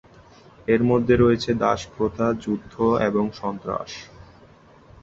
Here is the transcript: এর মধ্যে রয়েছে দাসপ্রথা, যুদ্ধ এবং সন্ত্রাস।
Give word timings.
এর 0.67 0.81
মধ্যে 0.83 1.13
রয়েছে 1.15 1.49
দাসপ্রথা, 1.61 2.27
যুদ্ধ 2.43 2.73
এবং 3.07 3.25
সন্ত্রাস। 3.41 3.91